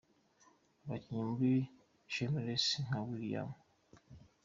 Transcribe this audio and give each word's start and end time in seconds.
abakinnye 0.83 1.21
muri 1.29 1.51
Shameless 2.13 2.65
nka 2.85 2.97
William 3.07 3.49
H. 3.51 3.55